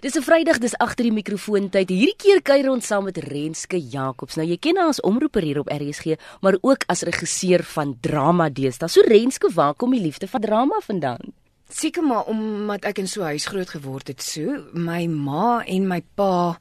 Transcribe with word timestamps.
Dis 0.00 0.16
'n 0.16 0.22
Vrydag, 0.22 0.58
dis 0.58 0.78
agter 0.78 1.04
die 1.04 1.12
mikrofoon 1.12 1.68
tyd. 1.68 1.90
Hierdie 1.90 2.16
keer 2.16 2.40
kuier 2.42 2.70
ons 2.70 2.86
saam 2.86 3.04
met 3.04 3.18
Renske 3.18 3.76
Jacobs. 3.76 4.36
Nou 4.36 4.46
jy 4.46 4.56
ken 4.56 4.76
haar 4.76 4.88
as 4.88 5.00
omroeper 5.00 5.42
hier 5.42 5.58
op 5.58 5.68
RSG, 5.68 6.16
maar 6.40 6.56
ook 6.62 6.84
as 6.88 7.02
regisseur 7.02 7.62
van 7.62 7.98
drama 8.00 8.48
deesdae. 8.48 8.88
So 8.88 9.00
Renske, 9.00 9.52
waar 9.54 9.74
kom 9.74 9.90
die 9.90 10.00
liefde 10.00 10.26
vir 10.26 10.40
drama 10.40 10.80
vandaan? 10.80 11.41
Seker 11.72 12.04
maar 12.04 12.28
omdat 12.28 12.84
ek 12.84 12.98
in 12.98 13.08
so 13.08 13.22
'n 13.22 13.32
huis 13.32 13.46
groot 13.46 13.70
geword 13.70 14.08
het, 14.08 14.22
so 14.22 14.64
my 14.72 15.06
ma 15.06 15.64
en 15.64 15.88
my 15.88 16.02
pa 16.14 16.58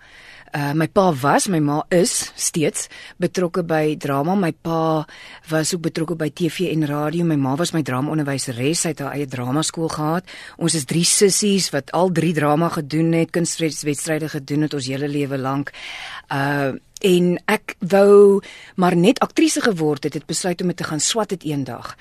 Uh 0.52 0.74
my 0.76 0.88
pa 0.92 1.14
was, 1.16 1.48
my 1.48 1.62
ma 1.64 1.78
is 1.96 2.32
steeds 2.36 2.90
betrokke 3.24 3.64
by 3.64 3.96
drama. 3.96 4.36
My 4.36 4.52
pa 4.52 5.06
was 5.48 5.72
ook 5.72 5.86
betrokke 5.88 6.18
by 6.20 6.28
TV 6.28 6.68
en 6.74 6.84
radio. 6.86 7.24
My 7.24 7.38
ma 7.40 7.56
was 7.56 7.72
my 7.72 7.82
dramaonderwyseres. 7.88 8.84
Sy 8.84 8.92
het 8.92 9.00
haar 9.00 9.16
eie 9.16 9.30
dramaskool 9.32 9.88
gehad. 9.94 10.28
Ons 10.60 10.76
is 10.76 10.88
drie 10.90 11.08
sissies 11.08 11.70
wat 11.72 11.94
al 11.96 12.12
drie 12.12 12.34
drama 12.36 12.68
gedoen 12.68 13.16
het, 13.16 13.32
kunstwedstryde 13.32 14.28
gedoen 14.28 14.68
het 14.68 14.76
ons 14.76 14.92
hele 14.92 15.08
lewe 15.08 15.40
lank. 15.40 15.72
Uh 16.28 16.76
en 17.02 17.34
ek 17.50 17.76
wou 17.80 18.42
maar 18.76 18.96
net 18.96 19.20
aktrise 19.20 19.62
geword 19.62 20.06
het, 20.08 20.14
het 20.14 20.26
besluit 20.30 20.62
om 20.62 20.74
te 20.74 20.88
gaan 20.88 21.02
swat 21.02 21.34
het 21.34 21.44
eendag 21.44 21.96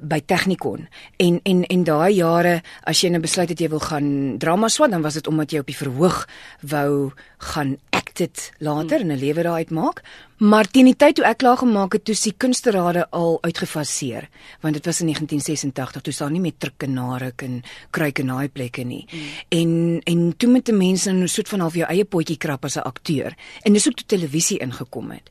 by 0.00 0.20
Technikon. 0.20 0.88
En 1.16 1.40
en 1.42 1.64
en 1.64 1.84
daai 1.84 2.14
jare 2.14 2.60
as 2.84 3.00
jy 3.00 3.10
nou 3.14 3.22
besluit 3.24 3.48
het 3.48 3.60
jy 3.60 3.68
wil 3.72 3.80
gaan 3.80 4.36
drama 4.38 4.68
swat, 4.68 4.90
dan 4.90 5.02
was 5.02 5.14
dit 5.14 5.26
omdat 5.30 5.52
jy 5.52 5.64
op 5.64 5.70
die 5.70 5.78
verhoog 5.78 6.24
wou 6.60 7.12
gaan 7.38 7.76
act 7.90 8.03
dit 8.18 8.52
later 8.58 9.00
hmm. 9.00 9.10
in 9.10 9.16
'n 9.16 9.20
lewe 9.20 9.42
daaruit 9.42 9.70
maak. 9.70 10.02
Maar 10.38 10.66
teen 10.70 10.84
die 10.84 10.96
tyd 10.96 11.14
toe 11.14 11.24
ek 11.24 11.38
klaar 11.38 11.56
gemaak 11.56 11.92
het, 11.92 12.04
toe 12.04 12.14
se 12.14 12.32
kunsterade 12.36 13.06
al 13.10 13.38
uitgefaseer, 13.40 14.28
want 14.60 14.74
dit 14.74 14.84
was 14.84 15.00
in 15.00 15.06
1986, 15.06 16.02
toe 16.02 16.12
staan 16.12 16.32
nie 16.32 16.40
met 16.40 16.58
trikkenarik 16.58 17.42
en 17.42 17.62
kruikenaai 17.90 18.48
plekke 18.48 18.82
nie. 18.82 19.06
Hmm. 19.08 19.20
En 19.48 20.00
en 20.04 20.36
toe 20.36 20.50
met 20.50 20.64
die 20.64 20.74
mense 20.74 21.10
in 21.10 21.22
'n 21.22 21.28
soort 21.28 21.48
van 21.48 21.60
half 21.60 21.74
jou 21.74 21.86
eie 21.88 22.04
potjie 22.04 22.36
krap 22.36 22.64
as 22.64 22.76
'n 22.76 22.86
akteur. 22.86 23.34
En 23.62 23.72
dis 23.72 23.88
ook 23.88 23.94
toe 23.94 24.06
televisie 24.06 24.58
ingekom 24.58 25.10
het. 25.10 25.30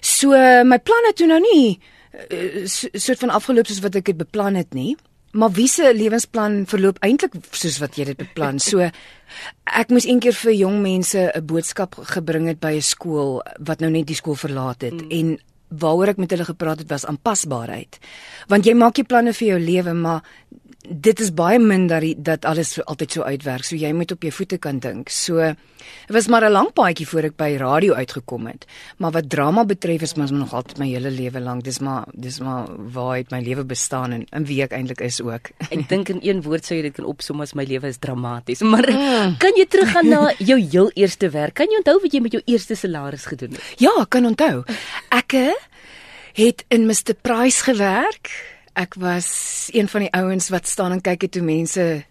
So 0.00 0.28
my 0.64 0.78
planne 0.78 1.12
toe 1.14 1.26
nou 1.26 1.40
nie 1.40 1.80
uh, 2.30 2.66
soort 2.92 3.18
van 3.18 3.30
afgeloop 3.30 3.66
soos 3.66 3.82
wat 3.84 3.94
ek 3.94 4.04
dit 4.04 4.16
beplan 4.16 4.54
het 4.54 4.74
nie. 4.74 4.96
Maar 5.36 5.52
wie 5.52 5.68
se 5.68 5.90
lewensplan 5.94 6.64
verloop 6.66 7.00
eintlik 7.04 7.34
soos 7.50 7.78
wat 7.82 7.98
jy 7.98 8.08
dit 8.10 8.20
beplan? 8.20 8.60
So 8.62 8.80
ek 8.80 9.92
moes 9.92 10.06
eendag 10.08 10.38
vir 10.40 10.54
jong 10.56 10.80
mense 10.80 11.20
'n 11.28 11.46
boodskap 11.46 11.98
gebring 12.14 12.48
het 12.48 12.60
by 12.60 12.72
'n 12.76 12.82
skool 12.82 13.42
wat 13.60 13.80
nou 13.80 13.90
net 13.90 14.06
die 14.06 14.16
skool 14.16 14.34
verlaat 14.34 14.82
het 14.82 14.96
mm. 14.96 15.10
en 15.10 15.38
waaroor 15.68 16.08
ek 16.14 16.16
met 16.22 16.30
hulle 16.30 16.44
gepraat 16.44 16.78
het 16.78 16.88
was 16.88 17.04
aanpasbaarheid. 17.04 17.98
Want 18.48 18.66
jy 18.66 18.74
maak 18.74 18.96
jy 18.96 19.04
planne 19.04 19.32
vir 19.32 19.48
jou 19.48 19.60
lewe, 19.60 19.92
maar 19.92 20.22
dit 20.88 21.20
is 21.20 21.32
baie 21.34 21.58
min 21.58 21.86
dat 21.90 22.02
die, 22.04 22.14
dat 22.18 22.44
alles 22.44 22.76
altyd 22.84 23.16
so 23.16 23.26
uitwerk. 23.26 23.64
So 23.66 23.76
jy 23.78 23.92
moet 23.96 24.12
op 24.12 24.22
jou 24.22 24.32
voete 24.32 24.58
kan 24.62 24.78
dink. 24.82 25.10
So 25.12 25.40
dit 25.40 26.14
was 26.14 26.28
maar 26.28 26.44
'n 26.44 26.52
lang 26.52 26.72
paadjie 26.72 27.06
voor 27.06 27.24
ek 27.24 27.36
by 27.36 27.56
radio 27.58 27.94
uitgekom 27.94 28.46
het. 28.46 28.66
Maar 28.98 29.10
wat 29.10 29.28
drama 29.30 29.64
betref 29.64 30.02
is 30.02 30.14
mens 30.14 30.30
nog 30.30 30.54
altyd 30.54 30.78
my 30.78 30.88
hele 30.88 31.10
lewe 31.10 31.40
lank. 31.40 31.64
Dis 31.64 31.78
maar 31.78 32.04
dis 32.12 32.40
maar 32.40 32.66
waar 32.92 33.16
het 33.16 33.30
my 33.30 33.40
lewe 33.40 33.64
bestaan 33.64 34.12
en 34.12 34.24
in 34.30 34.44
wie 34.44 34.62
ek 34.62 34.72
eintlik 34.72 35.00
is 35.00 35.20
ook. 35.20 35.50
Ek 35.70 35.88
dink 35.88 36.08
in 36.08 36.18
een 36.22 36.42
woord 36.42 36.64
sou 36.64 36.76
jy 36.76 36.82
dit 36.82 36.94
kan 36.94 37.04
opsom 37.04 37.40
as 37.40 37.54
my 37.54 37.64
lewe 37.64 37.86
is 37.86 37.98
dramaties. 37.98 38.60
Maar 38.60 38.90
mm. 38.90 39.36
kan 39.38 39.52
jy 39.56 39.66
teruggaan 39.66 40.08
na 40.08 40.32
jou 40.38 40.60
heel 40.60 40.90
eerste 40.94 41.30
werk? 41.30 41.54
Kan 41.54 41.66
jy 41.70 41.76
onthou 41.76 42.00
wat 42.02 42.12
jy 42.12 42.20
met 42.20 42.32
jou 42.32 42.42
eerste 42.46 42.74
salaris 42.74 43.26
gedoen 43.26 43.50
het? 43.50 43.62
Ja, 43.78 44.06
kan 44.08 44.26
onthou. 44.26 44.64
Ek 45.08 45.32
eh, 45.32 45.52
het 46.32 46.64
in 46.68 46.86
Mr 46.86 47.14
Price 47.22 47.62
gewerk 47.62 48.55
ek 48.76 48.94
was 49.00 49.28
een 49.72 49.88
van 49.88 50.04
die 50.04 50.12
ouens 50.12 50.50
wat 50.52 50.68
staan 50.68 50.92
en 50.92 51.00
kyk 51.00 51.26
het 51.26 51.32
toe 51.32 51.42
mense 51.42 52.04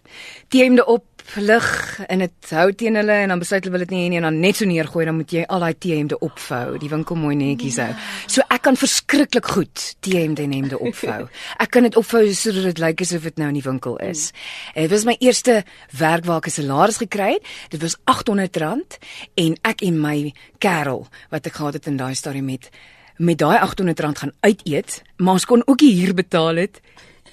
teemde 0.50 0.86
op 0.86 1.04
lig 1.34 2.00
en 2.06 2.22
dit 2.22 2.50
hou 2.54 2.66
teen 2.78 2.94
hulle 2.98 3.14
en 3.24 3.32
dan 3.32 3.40
besluit 3.42 3.64
hulle 3.64 3.74
wil 3.74 3.84
dit 3.84 3.92
nie 3.94 4.02
hê 4.04 4.10
nie 4.12 4.18
en 4.20 4.26
dan 4.28 4.38
net 4.40 4.58
so 4.58 4.68
neergooi 4.68 5.04
dan 5.08 5.16
moet 5.18 5.32
jy 5.34 5.42
al 5.50 5.62
daai 5.64 5.78
teemde 5.82 6.18
opvou. 6.22 6.76
Die 6.82 6.90
winkel 6.90 7.18
mooi 7.18 7.34
netjies 7.38 7.78
hou. 7.82 7.88
So 8.30 8.46
ek 8.54 8.62
kan 8.66 8.78
verskriklik 8.78 9.50
goed 9.56 9.84
teemde 10.06 10.44
en 10.46 10.54
hemde 10.54 10.78
opvou. 10.78 11.26
Ek 11.62 11.70
kan 11.74 11.86
dit 11.86 11.96
opvou 11.98 12.22
sodat 12.34 12.70
dit 12.70 12.82
lyk 12.82 13.02
asof 13.02 13.26
dit 13.26 13.38
nou 13.40 13.48
in 13.50 13.58
die 13.58 13.64
winkel 13.64 13.96
is. 14.06 14.28
Dit 14.74 14.90
was 14.92 15.06
my 15.08 15.16
eerste 15.18 15.62
werk 15.98 16.26
waar 16.26 16.42
ek 16.42 16.48
'n 16.50 16.56
salaris 16.58 16.98
gekry. 17.02 17.38
Het 17.38 17.78
dit 17.78 17.82
was 17.82 17.96
R800 18.10 18.98
en 19.34 19.56
ek 19.62 19.82
en 19.82 20.00
my 20.00 20.32
kerel 20.58 21.06
wat 21.30 21.46
ek 21.46 21.58
gehad 21.58 21.74
het 21.74 21.86
in 21.86 21.96
daai 21.96 22.14
stadium 22.14 22.46
met 22.46 22.70
met 23.18 23.38
daai 23.38 23.58
R800 23.58 24.18
gaan 24.20 24.32
uit 24.40 24.60
eet, 24.64 25.02
maar 25.16 25.32
ons 25.32 25.44
kon 25.44 25.62
ook 25.66 25.80
hier 25.80 26.14
betaal 26.14 26.56
het 26.56 26.80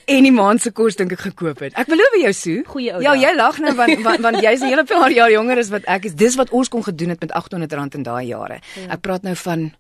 en 0.05 0.23
die 0.25 0.31
maand 0.35 0.61
se 0.61 0.71
kos 0.75 0.97
dink 0.99 1.13
ek 1.15 1.21
gekoop 1.29 1.61
het. 1.63 1.73
Ek 1.79 1.87
beloof 1.91 2.15
jou 2.19 2.33
Sue. 2.35 2.63
Goeie 2.67 2.91
ou. 2.93 3.01
Ja, 3.03 3.13
jy 3.15 3.31
lag 3.35 3.59
nou 3.63 3.73
want 3.77 4.01
want, 4.03 4.21
want 4.25 4.41
jy's 4.43 4.61
'n 4.61 4.67
hele 4.71 4.83
paar 4.83 5.11
jaar 5.11 5.31
jonger 5.31 5.57
as 5.57 5.69
wat 5.69 5.83
ek 5.87 6.05
is. 6.05 6.15
Dis 6.15 6.35
wat 6.35 6.49
ons 6.49 6.69
kon 6.69 6.83
gedoen 6.83 7.09
het 7.09 7.21
met 7.21 7.31
R800 7.31 7.95
in 7.95 8.03
daai 8.03 8.25
jare. 8.27 8.59
Ja. 8.75 8.87
Ek 8.93 9.01
praat 9.01 9.23
nou 9.23 9.35
van 9.35 9.73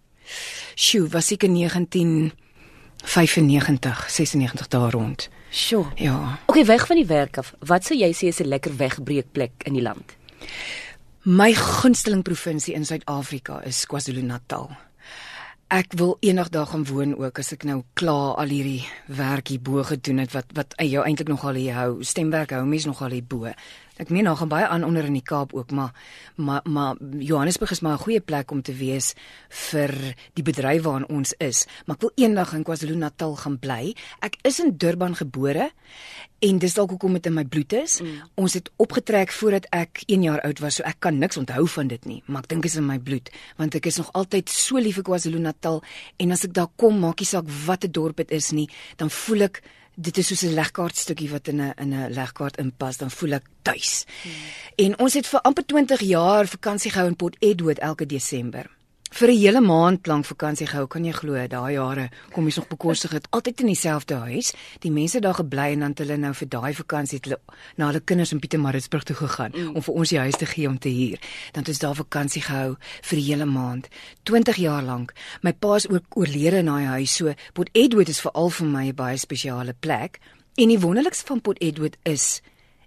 sjoe, 0.75 1.09
was 1.09 1.31
ek 1.31 1.43
in 1.43 1.53
1995, 1.53 4.09
96 4.09 4.67
daar 4.67 4.91
rond. 4.91 5.29
Sjoe. 5.51 5.85
Ja. 5.95 6.39
Okay, 6.45 6.65
weg 6.65 6.87
van 6.87 6.95
die 6.95 7.05
werk 7.05 7.37
af. 7.37 7.53
Wat 7.59 7.85
sou 7.85 7.97
jy 7.97 8.13
sê 8.13 8.27
is 8.27 8.39
'n 8.39 8.47
lekker 8.47 8.77
wegbreekplek 8.77 9.51
in 9.65 9.73
die 9.73 9.81
land? 9.81 10.15
My 11.23 11.53
gunsteling 11.53 12.23
provinsie 12.23 12.73
in 12.73 12.85
Suid-Afrika 12.85 13.61
is 13.63 13.85
KwaZulu-Natal 13.85 14.69
ek 15.73 15.95
wil 15.97 16.17
eendag 16.21 16.51
daar 16.53 16.67
gaan 16.69 16.85
woon 16.85 17.15
ook 17.17 17.39
as 17.41 17.47
ek 17.55 17.63
nou 17.65 17.79
klaar 17.97 18.35
al 18.37 18.51
hierdie 18.53 18.83
werk 19.09 19.49
hier 19.49 19.61
bo 19.65 19.81
gedoen 19.81 20.19
het 20.21 20.35
wat 20.35 20.51
wat 20.53 20.75
jou 20.77 21.01
eintlik 21.01 21.31
nogal 21.31 21.57
hier 21.57 21.73
hou 21.73 22.03
stemwerk 22.05 22.53
hou 22.53 22.61
mense 22.69 22.85
nogal 22.85 23.15
hier 23.15 23.25
bo 23.25 23.49
Ek 24.01 24.09
meen 24.09 24.25
nog 24.25 24.41
baie 24.49 24.65
aan 24.65 24.83
onder 24.83 25.05
in 25.05 25.13
die 25.13 25.21
Kaap 25.21 25.53
ook, 25.53 25.71
maar 25.71 25.93
maar 26.35 26.61
maar 26.63 26.95
Johannesburg 27.17 27.71
is 27.71 27.79
maar 27.79 27.93
'n 27.93 28.03
goeie 28.03 28.19
plek 28.19 28.51
om 28.51 28.61
te 28.61 28.73
wees 28.73 29.13
vir 29.49 30.15
die 30.33 30.43
bedryf 30.43 30.81
waarin 30.81 31.07
ons 31.07 31.33
is. 31.37 31.65
Maar 31.85 31.95
ek 31.95 32.01
wil 32.01 32.11
eendag 32.15 32.53
in 32.53 32.63
KwaZulu-Natal 32.63 33.35
gaan 33.35 33.59
bly. 33.59 33.95
Ek 34.19 34.35
is 34.41 34.59
in 34.59 34.77
Durban 34.77 35.15
gebore 35.15 35.71
en 36.39 36.57
dis 36.57 36.73
dalk 36.73 36.89
hoekom 36.89 37.13
dit 37.13 37.25
in 37.25 37.33
my 37.33 37.45
bloed 37.45 37.73
is. 37.73 38.01
Mm. 38.01 38.21
Ons 38.33 38.53
het 38.53 38.71
opgetrek 38.75 39.31
voordat 39.31 39.65
ek 39.69 40.03
1 40.05 40.23
jaar 40.23 40.41
oud 40.41 40.59
was, 40.59 40.75
so 40.75 40.83
ek 40.83 40.99
kan 40.99 41.17
niks 41.17 41.37
onthou 41.37 41.67
van 41.67 41.87
dit 41.87 42.05
nie, 42.05 42.23
maar 42.25 42.41
ek 42.41 42.49
dink 42.49 42.61
dit 42.61 42.71
is 42.71 42.77
in 42.77 42.85
my 42.85 42.99
bloed 42.99 43.29
want 43.57 43.75
ek 43.75 43.85
is 43.85 43.97
nog 43.97 44.09
altyd 44.13 44.49
so 44.49 44.77
lief 44.77 44.95
vir 44.95 45.03
KwaZulu-Natal 45.03 45.83
en 46.17 46.31
as 46.31 46.43
ek 46.43 46.53
daar 46.53 46.71
kom, 46.75 46.99
maak 46.99 47.19
nie 47.19 47.25
saak 47.25 47.45
wat 47.65 47.85
'n 47.85 47.91
dorp 47.91 48.17
dit 48.17 48.31
is 48.31 48.51
nie, 48.51 48.69
dan 48.97 49.09
voel 49.09 49.41
ek 49.41 49.61
dit 49.95 50.17
is 50.17 50.27
soos 50.27 50.43
'n 50.43 50.53
legkaart 50.53 50.97
stukkie 50.97 51.29
wat 51.29 51.47
in 51.47 51.61
'n 51.61 51.73
in 51.77 51.93
'n 51.93 52.13
legkaart 52.13 52.57
inpas, 52.57 52.97
dan 52.97 53.11
voel 53.11 53.33
ek 53.33 53.45
tuis. 53.61 54.05
Hmm. 54.23 54.31
En 54.75 54.99
ons 54.99 55.13
het 55.13 55.27
vir 55.27 55.41
amper 55.41 55.65
20 55.65 56.01
jaar 56.01 56.47
vakansie 56.47 56.91
gehou 56.91 57.07
in 57.07 57.15
Port 57.15 57.35
Edward 57.39 57.79
elke 57.79 58.05
Desember 58.05 58.69
vir 59.13 59.29
'n 59.29 59.37
hele 59.37 59.61
maand 59.61 60.07
lank 60.07 60.25
vakansie 60.25 60.67
gehou, 60.67 60.87
kan 60.87 61.05
jy 61.05 61.11
glo, 61.11 61.33
daai 61.47 61.73
jare 61.73 62.09
kom 62.33 62.47
jy 62.47 62.53
nog 62.57 62.67
bekostig 62.67 63.11
het 63.11 63.27
altyd 63.29 63.59
in 63.59 63.67
dieselfde 63.67 64.15
huis. 64.15 64.53
Die 64.79 64.91
mense 64.91 65.19
daar 65.19 65.33
gebly 65.33 65.73
en 65.73 65.79
dan 65.79 65.93
hulle 65.95 66.17
nou 66.17 66.33
vir 66.33 66.47
daai 66.47 66.73
vakansie 66.73 67.17
het 67.17 67.25
hulle 67.25 67.39
na 67.77 67.87
hulle 67.87 67.99
kinders 67.99 68.31
in 68.31 68.39
Pietermaritzburg 68.39 69.03
toe 69.03 69.15
gegaan 69.15 69.51
mm. 69.53 69.75
om 69.75 69.81
vir 69.81 69.93
ons 69.93 70.09
die 70.09 70.19
huis 70.19 70.37
te 70.37 70.45
gee 70.45 70.67
om 70.67 70.79
te 70.79 70.89
huur. 70.89 71.19
Dan 71.51 71.61
het 71.61 71.69
ons 71.69 71.79
daar 71.79 71.95
vakansie 71.95 72.41
gehou 72.41 72.75
vir 73.01 73.17
'n 73.17 73.23
hele 73.23 73.45
maand, 73.45 73.87
20 74.23 74.55
jaar 74.55 74.81
lank. 74.81 75.13
My 75.41 75.53
pa 75.53 75.75
is 75.75 75.87
ook 75.87 76.05
oorlede 76.15 76.57
in 76.57 76.65
daai 76.65 76.85
huis, 76.85 77.15
so 77.15 77.33
Port 77.53 77.69
Edward 77.73 78.09
is 78.09 78.21
veral 78.21 78.49
vir 78.49 78.67
my 78.67 78.87
'n 78.87 78.95
baie 78.95 79.17
spesiale 79.17 79.73
plek. 79.79 80.19
En 80.55 80.67
die 80.67 80.79
wonderlikste 80.79 81.25
van 81.25 81.41
Port 81.41 81.61
Edward 81.61 81.97
is 82.03 82.41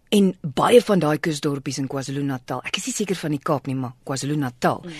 en 0.08 0.34
baie 0.40 0.82
van 0.82 0.98
daai 0.98 1.18
kusdorpies 1.18 1.78
in 1.78 1.88
KwaZulu-Natal. 1.90 2.62
Ek 2.68 2.76
is 2.76 2.86
nie 2.86 2.94
seker 2.94 3.16
van 3.16 3.34
die 3.34 3.42
Kaap 3.42 3.66
nie, 3.66 3.74
maar 3.74 3.94
KwaZulu-Natal. 4.04 4.84
Mm. 4.84 4.92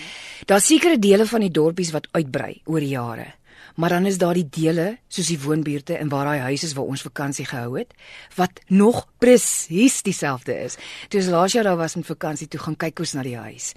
Daar's 0.45 0.65
sekere 0.65 0.99
dele 0.99 1.25
van 1.25 1.41
die 1.41 1.51
dorpies 1.51 1.91
wat 1.91 2.07
uitbrei 2.11 2.61
oor 2.65 2.81
jare. 2.81 3.33
Maar 3.77 3.89
dan 3.89 4.05
is 4.05 4.17
daar 4.17 4.33
die 4.33 4.47
dele 4.49 4.97
soos 5.07 5.27
die 5.29 5.39
woonbuurte 5.39 5.97
en 5.97 6.09
waar 6.09 6.25
daai 6.25 6.39
huise 6.39 6.65
is 6.65 6.73
waar 6.73 6.89
ons 6.89 7.01
vakansie 7.05 7.45
gehou 7.45 7.77
het 7.77 7.93
wat 8.35 8.61
nog 8.67 9.05
presies 9.17 10.01
dieselfde 10.01 10.55
is. 10.63 10.77
Toe 11.09 11.21
ons 11.21 11.29
laas 11.29 11.53
jaar 11.53 11.63
daar 11.63 11.77
was 11.77 11.95
met 11.95 12.05
vakansie 12.05 12.47
toe 12.47 12.59
gaan 12.59 12.77
kyk 12.77 12.99
ons 12.99 13.13
na 13.13 13.25
die 13.25 13.37
huis 13.37 13.73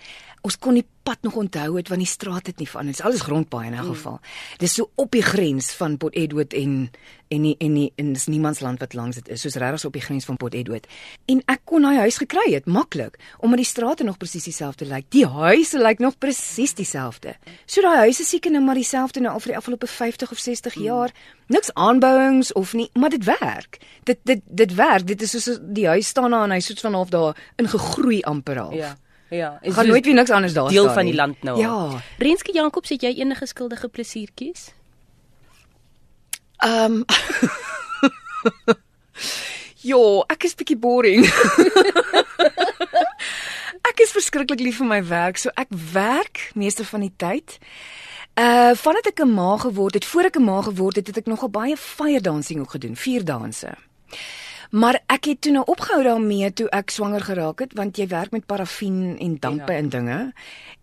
ons 0.47 0.57
kon 0.59 0.77
die 0.79 0.87
pad 1.03 1.23
nog 1.27 1.37
onthou 1.41 1.77
het 1.77 1.89
want 1.89 2.01
die 2.01 2.09
straat 2.09 2.47
het 2.47 2.61
nie 2.61 2.69
van 2.69 2.89
dit 2.89 2.99
is 2.99 3.05
alles 3.05 3.25
grondpaaie 3.27 3.71
in 3.71 3.77
'n 3.77 3.85
mm. 3.85 3.95
geval. 3.95 4.21
Dis 4.59 4.75
so 4.75 4.91
op 4.95 5.11
die 5.11 5.23
grens 5.23 5.73
van 5.73 5.97
Port 5.97 6.15
Edward 6.15 6.55
en 6.55 6.91
en 7.29 7.41
nie, 7.41 7.55
en 7.59 7.73
nie, 7.73 7.93
en 7.95 8.13
dis 8.13 8.27
niemandsland 8.27 8.79
wat 8.79 8.95
langs 8.95 9.17
dit 9.17 9.29
is 9.29 9.41
soos 9.41 9.55
regtig 9.55 9.85
op 9.85 9.93
die 9.93 10.03
grens 10.03 10.25
van 10.25 10.37
Port 10.37 10.55
Edward. 10.55 10.87
En 11.27 11.43
ek 11.47 11.61
kon 11.65 11.83
daai 11.83 11.99
huis 11.99 12.17
gekry 12.17 12.53
het 12.53 12.67
maklik 12.67 13.19
omdat 13.39 13.57
die 13.57 13.67
strate 13.67 14.05
nog 14.05 14.17
presies 14.17 14.45
dieselfde 14.45 14.85
lyk. 14.85 15.05
Die 15.09 15.27
huise 15.27 15.79
lyk 15.79 15.99
nog 15.99 16.19
presies 16.19 16.75
dieselfde. 16.75 17.37
So 17.67 17.81
daai 17.81 17.97
huise 17.97 18.25
seker 18.25 18.51
nou 18.51 18.65
maar 18.65 18.75
dieselfde 18.75 19.21
nou 19.21 19.33
al 19.33 19.41
vir 19.41 19.53
die 19.53 19.57
afgelope 19.57 19.87
50 19.87 20.31
of 20.31 20.39
60 20.39 20.77
mm. 20.77 20.83
jaar. 20.83 21.13
Niks 21.47 21.75
aanbouings 21.75 22.53
of 22.53 22.73
nie, 22.73 22.91
maar 22.95 23.11
dit 23.11 23.25
werk. 23.25 23.79
Dit 24.03 24.19
dit 24.23 24.41
dit 24.45 24.75
werk. 24.75 25.07
Dit 25.07 25.23
is 25.23 25.31
soos 25.31 25.59
die 25.63 25.87
huis 25.87 26.07
staan 26.07 26.31
daar 26.31 26.45
en 26.45 26.51
hy 26.51 26.61
soet 26.61 26.81
van 26.81 26.95
half 26.95 27.09
daar 27.09 27.37
ingegroei 27.57 28.23
amper 28.23 28.61
al. 28.61 28.75
Ja. 28.75 28.97
Ja, 29.31 29.59
is 29.63 29.75
gaan 29.75 29.87
nooit 29.87 30.05
weer 30.05 30.15
niks 30.15 30.31
anders 30.31 30.53
daar 30.53 30.69
deel 30.69 30.91
van 30.91 31.05
die 31.05 31.15
land 31.15 31.43
nou. 31.43 31.59
Ja. 31.59 32.03
Renske 32.19 32.53
Jacobs, 32.53 32.89
het 32.89 33.03
jy 33.03 33.15
enige 33.23 33.47
skuldige 33.47 33.89
plesiertjies? 33.89 34.75
Ehm 36.57 36.93
um, 36.93 37.05
Jo, 39.81 40.25
ek 40.29 40.45
is 40.45 40.57
bietjie 40.59 40.77
boring. 40.77 41.25
ek 43.91 44.03
is 44.05 44.13
verskriklik 44.13 44.61
lief 44.61 44.77
vir 44.83 44.89
my 44.91 45.01
werk. 45.09 45.41
So 45.41 45.53
ek 45.57 45.73
werk 45.95 46.51
meeste 46.53 46.85
van 46.85 47.07
die 47.07 47.15
tyd. 47.17 47.57
Uh 48.37 48.77
vandat 48.77 49.09
ek 49.09 49.25
'n 49.25 49.33
ma 49.33 49.57
geword 49.57 49.97
het, 49.97 50.05
voor 50.05 50.29
ek 50.29 50.37
'n 50.37 50.45
ma 50.45 50.61
geword 50.69 51.01
het, 51.01 51.07
het 51.07 51.25
ek 51.25 51.33
nogal 51.33 51.49
baie 51.49 51.77
fire 51.77 52.21
dancing 52.21 52.61
ook 52.61 52.77
gedoen, 52.77 52.97
vier 52.97 53.25
danse. 53.25 53.73
Maar 54.71 55.01
ek 55.11 55.25
het 55.25 55.41
toe 55.41 55.53
nou 55.53 55.65
opgehou 55.67 56.03
daarmee 56.07 56.53
toe 56.53 56.69
ek 56.71 56.91
swanger 56.91 57.25
geraak 57.27 57.59
het 57.65 57.73
want 57.75 57.97
jy 57.99 58.07
werk 58.07 58.31
met 58.31 58.47
parafin 58.47 59.17
en 59.19 59.37
dampe 59.39 59.73
ja. 59.73 59.79
en 59.79 59.89
dinge. 59.89 60.19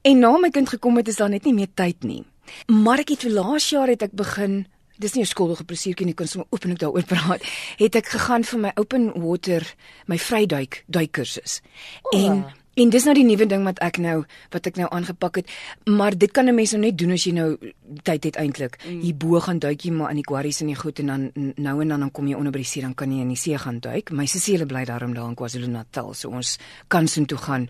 En 0.02 0.20
na 0.20 0.38
my 0.38 0.50
kind 0.50 0.70
gekom 0.70 0.98
het 1.00 1.08
is 1.08 1.20
daar 1.22 1.30
net 1.30 1.48
nie 1.48 1.54
meer 1.54 1.72
tyd 1.74 2.04
nie. 2.04 2.24
Maar 2.68 3.04
ek 3.06 3.16
het 3.16 3.28
vir 3.28 3.38
laas 3.40 3.70
jaar 3.70 3.88
het 3.88 4.04
ek 4.04 4.16
begin 4.16 4.66
Dis 4.98 5.14
nie 5.14 5.22
'n 5.22 5.30
skuldige 5.30 5.64
plesiertjie 5.64 6.06
nie, 6.06 6.16
kon 6.18 6.28
sommer 6.28 6.48
open 6.50 6.72
ek 6.72 6.80
daaroor 6.80 7.06
praat. 7.14 7.44
Het 7.78 7.96
ek 7.96 8.08
gegaan 8.08 8.44
vir 8.44 8.60
my 8.60 8.72
open 8.76 9.14
water, 9.22 9.76
my 10.08 10.18
vryduik 10.18 10.84
duikkursus. 10.88 11.62
Oh. 12.02 12.18
En 12.18 12.46
En 12.78 12.92
dis 12.94 13.06
nou 13.10 13.14
die 13.18 13.26
nuwe 13.26 13.48
ding 13.50 13.64
wat 13.66 13.80
ek 13.82 13.98
nou 13.98 14.20
wat 14.54 14.68
ek 14.70 14.76
nou 14.78 14.88
aangepak 14.94 15.42
het, 15.42 15.54
maar 15.90 16.14
dit 16.18 16.32
kan 16.32 16.46
'n 16.46 16.56
mens 16.56 16.72
nou 16.72 16.82
net 16.82 16.98
doen 16.98 17.12
as 17.12 17.24
jy 17.26 17.34
nou 17.34 17.58
tyd 18.04 18.24
het 18.24 18.36
eintlik. 18.36 18.78
Mm. 18.86 19.00
Hier 19.02 19.16
bo 19.16 19.40
gaan 19.40 19.60
duik 19.60 19.82
jy 19.82 19.92
maar 19.92 20.10
in 20.10 20.16
die 20.16 20.24
quarries 20.24 20.62
en 20.62 20.68
die 20.68 20.76
goed 20.76 21.00
en 21.00 21.08
dan 21.08 21.32
nou 21.56 21.82
en 21.82 21.88
dan 21.88 22.00
dan 22.00 22.12
kom 22.12 22.28
jy 22.28 22.36
onder 22.36 22.52
by 22.52 22.60
die 22.60 22.66
see 22.66 22.82
dan 22.82 22.94
kan 22.94 23.12
jy 23.12 23.22
in 23.22 23.28
die 23.28 23.38
see 23.38 23.58
gaan 23.58 23.80
duik. 23.80 24.12
My 24.12 24.26
sussie 24.26 24.66
bly 24.66 24.86
daarom 24.86 25.14
daar 25.14 25.30
in 25.30 25.36
KwaZulu-Natal, 25.36 26.14
so 26.14 26.30
ons 26.30 26.58
kan 26.88 27.08
sin 27.08 27.26
toe 27.26 27.38
gaan. 27.38 27.70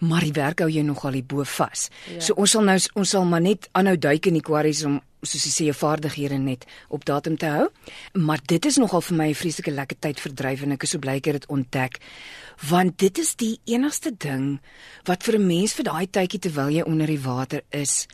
Maar 0.00 0.20
die 0.20 0.32
werk 0.32 0.58
hou 0.58 0.70
jy 0.70 0.82
nogal 0.82 1.12
hier 1.12 1.24
bo 1.24 1.44
vas. 1.44 1.88
Ja. 2.12 2.20
So 2.20 2.34
ons 2.34 2.50
sal 2.50 2.62
nou 2.62 2.78
ons 2.94 3.08
sal 3.08 3.24
maar 3.24 3.40
net 3.40 3.68
aanhou 3.72 3.98
duik 3.98 4.26
in 4.26 4.34
die 4.34 4.42
quarries 4.42 4.84
om 4.84 5.00
soos 5.22 5.44
jy 5.44 5.50
sê 5.50 5.64
jou 5.68 5.74
vaardighede 5.74 6.38
net 6.38 6.66
op 6.88 7.04
datum 7.04 7.36
te 7.36 7.46
hou. 7.46 7.68
Maar 8.14 8.40
dit 8.46 8.64
is 8.64 8.76
nogal 8.76 9.00
vir 9.00 9.16
my 9.16 9.28
'n 9.28 9.34
vreeslike 9.34 9.70
lekker 9.70 9.98
tyd 9.98 10.20
verdryf 10.20 10.62
en 10.62 10.72
ek 10.72 10.82
is 10.82 10.90
so 10.90 10.98
bly 10.98 11.16
ek 11.16 11.24
het 11.24 11.40
dit 11.40 11.50
ontdek 11.50 11.98
want 12.70 12.98
dit 12.98 13.18
is 13.18 13.36
die 13.36 13.60
enigste 13.64 14.10
ding 14.10 14.60
wat 15.04 15.22
vir 15.22 15.38
'n 15.38 15.46
mens 15.46 15.74
vir 15.74 15.84
daai 15.84 16.06
tydjie 16.06 16.40
terwyl 16.40 16.70
jy 16.70 16.82
onder 16.82 17.06
die 17.06 17.20
water 17.20 17.62
is 17.70 18.06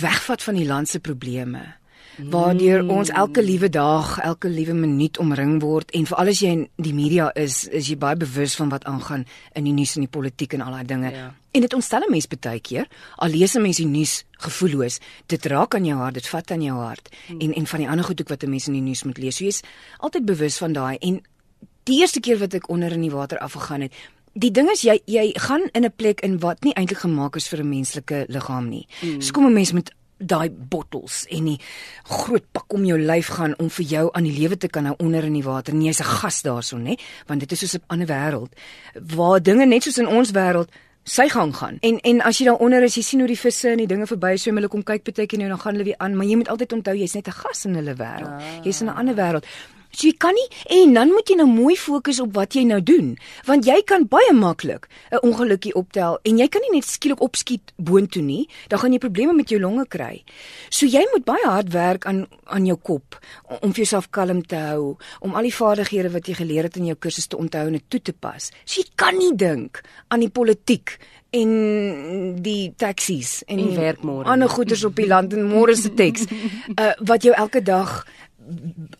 wegvat 0.00 0.42
van 0.42 0.54
die 0.54 0.66
land 0.66 0.88
se 0.88 1.00
probleme 1.00 1.81
waardeur 2.18 2.88
ons 2.88 3.10
elke 3.10 3.42
liewe 3.42 3.68
dag, 3.68 4.18
elke 4.18 4.48
liewe 4.48 4.74
minuut 4.74 5.18
omring 5.18 5.60
word 5.62 5.90
en 5.90 6.06
veral 6.06 6.28
as 6.28 6.40
jy 6.40 6.50
in 6.56 6.68
die 6.76 6.94
media 6.94 7.30
is, 7.34 7.64
is 7.68 7.88
jy 7.88 7.96
baie 7.96 8.16
bewus 8.16 8.54
van 8.54 8.68
wat 8.68 8.84
aangaan 8.84 9.24
in 9.54 9.64
die 9.64 9.72
nuus 9.72 9.96
en 9.96 10.06
die 10.06 10.12
politiek 10.12 10.52
en 10.52 10.60
al 10.60 10.72
daai 10.72 10.84
dinge. 10.84 11.10
Ja. 11.10 11.34
En 11.52 11.60
dit 11.60 11.74
ontstel 11.74 12.00
'n 12.00 12.10
mens 12.10 12.26
baie 12.28 12.60
keer, 12.60 12.88
al 13.16 13.28
lees 13.28 13.54
'n 13.56 13.62
mens 13.62 13.76
die 13.76 13.86
nuus 13.86 14.24
gevoelloos, 14.32 15.00
dit 15.26 15.46
raak 15.46 15.74
aan 15.74 15.84
jou 15.84 15.98
hart, 15.98 16.14
dit 16.14 16.26
vat 16.26 16.50
aan 16.50 16.62
jou 16.62 16.78
hart 16.78 17.08
hmm. 17.26 17.40
en 17.40 17.52
en 17.52 17.66
van 17.66 17.80
die 17.80 17.88
ander 17.88 18.04
goed 18.04 18.20
ook 18.20 18.28
wat 18.28 18.42
'n 18.42 18.50
mens 18.50 18.66
in 18.66 18.72
die 18.72 18.82
nuus 18.82 19.04
moet 19.04 19.18
lees. 19.18 19.36
So 19.36 19.44
jy's 19.44 19.60
altyd 19.98 20.24
bewus 20.24 20.58
van 20.58 20.72
daai 20.72 20.96
en 21.00 21.22
die 21.84 22.00
eerste 22.00 22.20
keer 22.20 22.38
wat 22.38 22.54
ek 22.54 22.68
onder 22.68 22.92
in 22.92 23.00
die 23.00 23.10
water 23.10 23.38
afgegaan 23.38 23.80
het, 23.80 23.92
die 24.32 24.50
ding 24.50 24.70
is 24.72 24.82
jy 24.82 25.00
jy 25.06 25.32
gaan 25.36 25.68
in 25.72 25.84
'n 25.84 25.92
plek 25.96 26.20
in 26.20 26.38
wat 26.38 26.64
nie 26.64 26.74
eintlik 26.74 26.98
gemaak 26.98 27.36
is 27.36 27.48
vir 27.48 27.60
'n 27.60 27.68
menslike 27.68 28.24
liggaam 28.28 28.68
nie. 28.68 28.86
Mm. 29.02 29.20
So 29.20 29.32
kom 29.32 29.46
'n 29.46 29.52
mens 29.52 29.72
met 29.72 29.92
daai 30.26 30.50
bottels 30.50 31.26
en 31.30 31.44
die 31.44 31.58
groot 32.04 32.44
pak 32.52 32.72
om 32.72 32.84
jou 32.84 32.98
lyf 32.98 33.26
gaan 33.36 33.54
om 33.58 33.70
vir 33.70 33.84
jou 33.84 34.10
aan 34.12 34.24
die 34.24 34.38
lewe 34.38 34.56
te 34.56 34.68
kan 34.68 34.86
hou 34.86 34.94
onder 34.98 35.24
in 35.24 35.34
die 35.34 35.44
water. 35.44 35.74
Nee, 35.74 35.90
jy's 35.90 36.00
'n 36.00 36.04
gas 36.20 36.42
daarson, 36.42 36.82
nê? 36.82 36.98
Want 37.26 37.40
dit 37.40 37.52
is 37.52 37.58
soos 37.58 37.74
'n 37.74 37.84
ander 37.86 38.06
wêreld 38.06 38.52
waar 38.94 39.42
dinge 39.42 39.66
net 39.66 39.82
soos 39.82 39.98
in 39.98 40.06
ons 40.06 40.30
wêreld 40.30 40.68
sy 41.04 41.28
gang 41.28 41.56
gaan. 41.56 41.78
En 41.80 41.98
en 42.00 42.20
as 42.20 42.38
jy 42.38 42.46
daaronder 42.46 42.82
is, 42.82 42.94
jy 42.94 43.02
sien 43.02 43.18
hoe 43.20 43.28
die 43.28 43.38
visse 43.38 43.68
en 43.70 43.76
die 43.82 43.86
dinge 43.86 44.06
verby 44.06 44.36
swem, 44.36 44.54
hulle 44.54 44.68
kom 44.68 44.82
kyk 44.82 45.04
baie 45.04 45.26
keer 45.26 45.38
nou 45.38 45.48
dan 45.48 45.58
gaan 45.58 45.72
hulle 45.74 45.84
weer 45.84 45.98
aan, 45.98 46.16
maar 46.16 46.26
jy 46.26 46.36
moet 46.36 46.48
altyd 46.48 46.72
onthou 46.72 46.94
jy's 46.96 47.14
net 47.14 47.28
'n 47.28 47.32
gas 47.32 47.64
in 47.64 47.74
hulle 47.74 47.94
wêreld. 47.94 48.40
Ah. 48.40 48.64
Jy's 48.64 48.80
in 48.80 48.88
'n 48.88 48.96
ander 48.96 49.14
wêreld. 49.14 49.44
So 49.92 50.08
jy 50.08 50.14
kan 50.16 50.36
nie 50.36 50.48
en 50.80 50.94
dan 50.96 51.12
moet 51.12 51.28
jy 51.28 51.36
nou 51.36 51.48
mooi 51.50 51.76
fokus 51.76 52.20
op 52.24 52.32
wat 52.36 52.56
jy 52.56 52.64
nou 52.68 52.80
doen, 52.80 53.12
want 53.48 53.66
jy 53.68 53.78
kan 53.86 54.06
baie 54.08 54.32
maklik 54.32 54.88
'n 55.12 55.20
ongelukkie 55.22 55.74
optel 55.74 56.18
en 56.24 56.38
jy 56.38 56.48
kan 56.48 56.62
nie 56.62 56.80
net 56.80 56.88
skielik 56.88 57.20
opskiet 57.20 57.72
boontoe 57.76 58.22
nie, 58.22 58.48
dan 58.68 58.78
gaan 58.78 58.92
jy 58.92 58.98
probleme 58.98 59.32
met 59.32 59.48
jou 59.48 59.60
longe 59.60 59.86
kry. 59.86 60.24
So 60.70 60.86
jy 60.86 61.04
moet 61.12 61.24
baie 61.24 61.44
hard 61.44 61.72
werk 61.72 62.06
aan 62.06 62.26
aan 62.44 62.66
jou 62.66 62.76
kop 62.76 63.18
om 63.60 63.72
vir 63.72 63.84
jouself 63.84 64.10
kalm 64.10 64.42
te 64.42 64.56
hou, 64.56 64.96
om 65.20 65.34
al 65.34 65.42
die 65.42 65.54
vaardighede 65.54 66.10
wat 66.12 66.26
jy 66.26 66.34
geleer 66.34 66.62
het 66.62 66.76
in 66.76 66.86
jou 66.86 66.96
kursus 66.96 67.26
te 67.26 67.36
onthou 67.36 67.66
en 67.66 67.72
dit 67.72 67.84
toe 67.88 68.00
te 68.00 68.12
pas. 68.12 68.50
So 68.64 68.80
jy 68.80 68.88
kan 68.94 69.18
nie 69.18 69.36
dink 69.36 69.82
aan 70.08 70.20
die 70.20 70.30
politiek 70.30 70.98
en 71.32 72.42
die 72.44 72.72
taksies 72.76 73.42
en 73.48 73.56
die 73.56 73.76
werkmôre. 73.76 74.28
Ander 74.28 74.48
goederes 74.52 74.84
op 74.84 74.96
die 74.96 75.08
land 75.08 75.32
en 75.32 75.48
môre 75.48 75.76
se 75.76 75.92
teks 75.96 76.26
uh, 76.28 76.92
wat 77.10 77.24
jou 77.24 77.32
elke 77.36 77.62
dag 77.64 78.02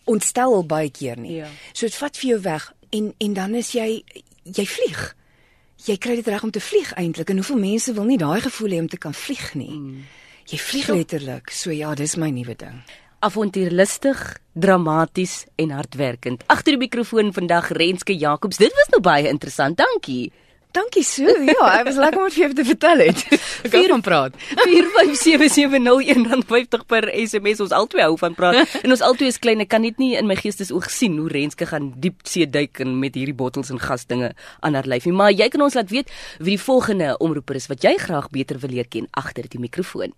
ontstel 0.09 0.53
al 0.53 0.65
baie 0.65 0.91
keer 0.91 1.19
nie. 1.19 1.39
Ja. 1.41 1.49
So 1.73 1.87
dit 1.87 1.97
vat 1.97 2.17
vir 2.17 2.29
jou 2.29 2.39
weg 2.45 2.69
en 2.91 3.13
en 3.17 3.33
dan 3.33 3.55
is 3.55 3.73
jy 3.75 4.03
jy 4.43 4.65
vlieg. 4.67 5.03
Jy 5.83 5.97
kry 5.99 6.15
dit 6.15 6.27
reg 6.27 6.43
om 6.43 6.51
te 6.51 6.63
vlieg 6.63 6.93
eintlik 6.99 7.29
en 7.29 7.39
hoeveel 7.41 7.59
mense 7.59 7.93
wil 7.93 8.07
nie 8.07 8.19
daai 8.19 8.41
gevoel 8.41 8.75
hê 8.75 8.83
om 8.83 8.91
te 8.91 8.99
kan 8.99 9.13
vlieg 9.13 9.53
nie. 9.59 9.71
Mm. 9.71 10.03
Jy 10.51 10.59
vlieg 10.59 10.85
so, 10.85 10.95
letterlik. 10.95 11.51
So 11.51 11.71
ja, 11.71 11.93
dis 11.95 12.15
my 12.19 12.29
nuwe 12.31 12.55
ding. 12.59 12.79
Avontuurlustig, 13.23 14.21
dramaties 14.53 15.45
en 15.55 15.71
hardwerkend. 15.71 16.43
Agter 16.51 16.75
die 16.75 16.81
mikrofoon 16.81 17.31
vandag 17.35 17.71
Renske 17.75 18.15
Jacobs. 18.15 18.59
Dit 18.59 18.75
was 18.75 18.91
nou 18.91 18.99
baie 19.03 19.31
interessant. 19.31 19.79
Dankie. 19.79 20.33
Dankie 20.73 21.03
so. 21.05 21.29
Ja, 21.45 21.67
ek 21.77 21.85
was 21.85 21.99
lekker 22.01 22.23
om 22.23 22.31
vir 22.33 22.47
jou 22.47 22.53
te 22.57 22.63
vertel 22.65 22.97
het. 23.05 23.19
Ek 23.67 23.75
gaan 23.91 24.01
praat. 24.01 24.33
45770 24.65 26.85
per 26.89 27.05
SMS 27.13 27.61
ons 27.61 27.75
albei 27.77 28.01
hou 28.07 28.17
van 28.17 28.33
praat. 28.37 28.65
En 28.83 28.89
ons 28.95 29.03
albei 29.05 29.27
is 29.29 29.37
klein. 29.37 29.61
Ek 29.61 29.69
kan 29.69 29.85
net 29.85 30.01
nie 30.01 30.17
in 30.17 30.25
my 30.29 30.35
geestesoog 30.39 30.89
sien 30.89 31.19
hoe 31.21 31.29
Renske 31.29 31.65
gaan 31.69 31.93
diep 32.01 32.25
see 32.25 32.49
duik 32.49 32.81
in 32.81 32.97
met 33.03 33.13
hierdie 33.19 33.37
bottels 33.37 33.69
en 33.69 33.77
gasdinge 33.81 34.33
aan 34.65 34.73
haar 34.73 34.89
lyfie. 34.89 35.13
Maar 35.13 35.31
jy 35.35 35.47
kan 35.53 35.61
ons 35.61 35.77
laat 35.77 35.93
weet 35.93 36.09
wie 36.39 36.57
die 36.57 36.65
volgende 36.65 37.13
omroeper 37.21 37.55
is 37.61 37.69
wat 37.69 37.85
jy 37.85 37.93
graag 38.01 38.33
beter 38.33 38.57
wil 38.63 38.73
leer 38.73 38.89
ken 38.89 39.05
agter 39.13 39.45
die 39.45 39.61
mikrofoon. 39.61 40.17